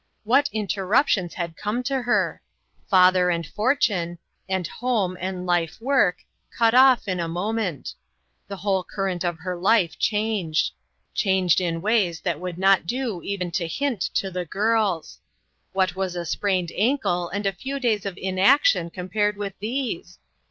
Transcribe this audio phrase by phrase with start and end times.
[0.23, 2.41] What interruptions had come to her!
[2.89, 4.17] Father and fortune,
[4.49, 4.79] and ISO INTERRUPTED.
[4.79, 6.23] home, and life work,
[6.57, 7.93] cut off in a moment;
[8.47, 10.71] the whole current of her life changed;
[11.13, 15.19] changed in ways that would not do even to hint to the girls;
[15.71, 20.17] what was a sprained ankle and a few days of inaction compared with these